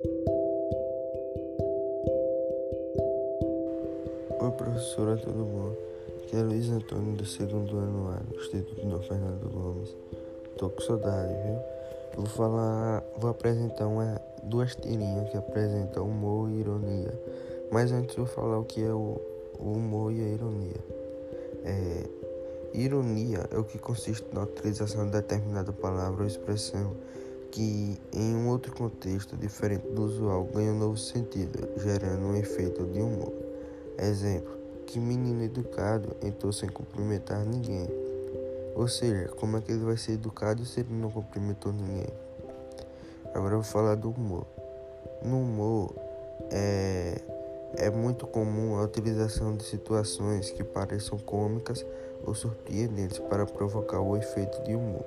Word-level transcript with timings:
Oi 0.00 0.10
professora, 4.56 5.16
tudo 5.16 5.44
bom? 5.44 5.74
Aqui 6.22 6.36
é 6.36 6.40
Luiz 6.40 6.70
Antônio 6.70 7.16
do 7.16 7.26
segundo 7.26 7.76
ano 7.78 8.10
A 8.10 8.18
do 8.30 8.36
Instituto 8.36 8.86
Dom 8.86 9.00
Fernando 9.00 9.50
Gomes. 9.50 9.96
Tô 10.56 10.70
com 10.70 10.80
saudade, 10.82 11.32
viu? 11.42 11.58
Vou 12.14 12.26
falar, 12.26 13.02
vou 13.18 13.30
apresentar 13.30 13.88
uma, 13.88 14.20
duas 14.44 14.76
tirinhas 14.76 15.30
que 15.30 15.36
apresentam 15.36 16.08
humor 16.08 16.48
e 16.48 16.60
ironia. 16.60 17.20
Mas 17.72 17.90
antes 17.90 18.14
vou 18.14 18.26
falar 18.26 18.60
o 18.60 18.64
que 18.64 18.80
é 18.80 18.92
o, 18.92 19.20
o 19.58 19.72
humor 19.72 20.12
e 20.12 20.20
a 20.20 20.28
ironia. 20.28 20.80
É, 21.64 22.04
ironia 22.72 23.48
é 23.50 23.58
o 23.58 23.64
que 23.64 23.78
consiste 23.78 24.32
na 24.32 24.44
utilização 24.44 25.06
de 25.06 25.12
determinada 25.12 25.72
palavra 25.72 26.22
ou 26.22 26.28
expressão 26.28 26.94
que, 27.50 28.00
em 28.12 28.34
um 28.34 28.48
outro 28.48 28.74
contexto 28.74 29.36
diferente 29.36 29.86
do 29.88 30.02
usual, 30.04 30.44
ganha 30.44 30.72
um 30.72 30.78
novo 30.78 30.96
sentido, 30.96 31.68
gerando 31.76 32.26
um 32.26 32.36
efeito 32.36 32.84
de 32.84 33.00
humor. 33.00 33.32
Exemplo: 33.98 34.58
que 34.86 34.98
menino 34.98 35.42
educado 35.42 36.16
entrou 36.22 36.52
sem 36.52 36.68
cumprimentar 36.68 37.44
ninguém. 37.44 37.88
Ou 38.74 38.88
seja, 38.88 39.28
como 39.28 39.56
é 39.56 39.60
que 39.60 39.72
ele 39.72 39.84
vai 39.84 39.96
ser 39.96 40.12
educado 40.12 40.64
se 40.64 40.80
ele 40.80 40.94
não 40.94 41.10
cumprimentou 41.10 41.72
ninguém? 41.72 42.08
Agora 43.34 43.54
eu 43.54 43.60
vou 43.60 43.70
falar 43.70 43.96
do 43.96 44.10
humor. 44.10 44.46
No 45.22 45.42
humor, 45.42 45.94
é, 46.50 47.20
é 47.76 47.90
muito 47.90 48.26
comum 48.26 48.76
a 48.76 48.82
utilização 48.82 49.54
de 49.56 49.64
situações 49.64 50.50
que 50.50 50.64
pareçam 50.64 51.18
cômicas 51.18 51.84
ou 52.24 52.34
surpreendentes 52.34 53.18
para 53.18 53.44
provocar 53.44 54.00
o 54.00 54.16
efeito 54.16 54.62
de 54.62 54.74
humor. 54.74 55.04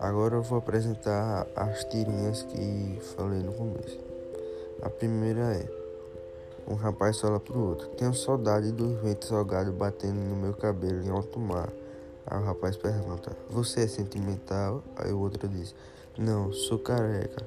Agora 0.00 0.36
eu 0.36 0.42
vou 0.42 0.56
apresentar 0.56 1.46
as 1.54 1.84
tirinhas 1.84 2.42
que 2.44 2.98
falei 3.14 3.40
no 3.40 3.52
começo. 3.52 4.00
A 4.80 4.88
primeira 4.88 5.54
é: 5.54 5.68
um 6.66 6.74
rapaz 6.74 7.20
fala 7.20 7.38
pro 7.38 7.60
outro: 7.60 7.86
Tenho 7.88 8.14
saudade 8.14 8.72
do 8.72 8.96
vento 9.02 9.26
salgado 9.26 9.70
batendo 9.72 10.18
no 10.18 10.36
meu 10.36 10.54
cabelo 10.54 11.02
em 11.04 11.10
alto 11.10 11.38
mar. 11.38 11.68
Aí 12.26 12.38
o 12.40 12.42
rapaz 12.42 12.78
pergunta: 12.78 13.36
Você 13.50 13.82
é 13.82 13.86
sentimental? 13.86 14.82
Aí 14.96 15.12
o 15.12 15.20
outro 15.20 15.46
diz: 15.46 15.74
Não, 16.16 16.50
sou 16.50 16.78
careca. 16.78 17.46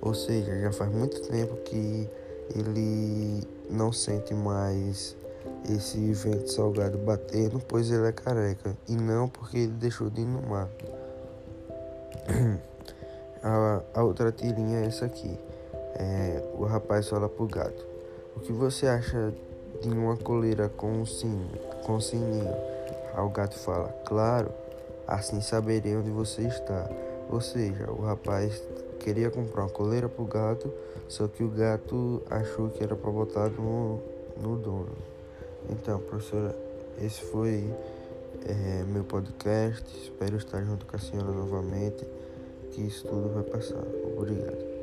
Ou 0.00 0.14
seja, 0.14 0.58
já 0.58 0.72
faz 0.72 0.90
muito 0.90 1.20
tempo 1.28 1.54
que 1.64 2.08
ele 2.56 3.42
não 3.68 3.92
sente 3.92 4.32
mais 4.32 5.14
esse 5.68 5.98
vento 6.14 6.50
salgado 6.50 6.96
batendo, 6.96 7.60
pois 7.68 7.90
ele 7.90 8.06
é 8.06 8.12
careca, 8.12 8.74
e 8.88 8.96
não 8.96 9.28
porque 9.28 9.58
ele 9.58 9.72
deixou 9.72 10.08
de 10.08 10.22
ir 10.22 10.26
no 10.26 10.40
mar. 10.48 10.70
A, 13.42 13.82
a, 13.94 14.02
outra 14.02 14.32
tirinha 14.32 14.80
é 14.80 14.86
essa 14.86 15.06
aqui. 15.06 15.38
É, 15.96 16.42
o 16.54 16.64
rapaz 16.64 17.08
fala 17.08 17.28
pro 17.28 17.46
gato: 17.46 17.86
O 18.36 18.40
que 18.40 18.52
você 18.52 18.86
acha 18.86 19.32
de 19.82 19.88
uma 19.88 20.16
coleira 20.16 20.68
com 20.68 20.90
um 20.90 21.06
sino, 21.06 21.48
com 21.84 21.94
um 21.94 22.00
sininho? 22.00 22.54
Aí 23.14 23.24
o 23.24 23.28
gato 23.28 23.58
fala: 23.58 23.88
Claro, 24.04 24.50
assim 25.06 25.40
saberei 25.40 25.96
onde 25.96 26.10
você 26.10 26.42
está. 26.42 26.88
Ou 27.30 27.40
seja, 27.40 27.90
o 27.90 28.02
rapaz 28.02 28.62
queria 29.00 29.30
comprar 29.30 29.62
uma 29.62 29.70
coleira 29.70 30.08
pro 30.08 30.24
gato, 30.24 30.72
só 31.08 31.28
que 31.28 31.42
o 31.42 31.48
gato 31.48 32.22
achou 32.30 32.68
que 32.68 32.82
era 32.82 32.94
para 32.94 33.10
botar 33.10 33.48
no, 33.50 34.00
no 34.40 34.56
dono. 34.56 34.96
Então, 35.68 35.98
professora, 36.00 36.54
esse 37.00 37.20
foi 37.22 37.70
é, 38.46 38.84
meu 38.84 39.04
podcast. 39.04 39.84
Espero 40.02 40.36
estar 40.36 40.62
junto 40.62 40.86
com 40.86 40.96
a 40.96 40.98
senhora 40.98 41.30
novamente, 41.30 42.04
que 42.72 42.82
isso 42.82 43.06
tudo 43.06 43.32
vai 43.34 43.44
passar. 43.44 43.84
Obrigado. 44.16 44.73